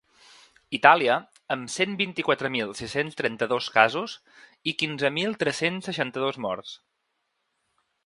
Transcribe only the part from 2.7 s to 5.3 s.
sis-cents trenta-dos casos i quinze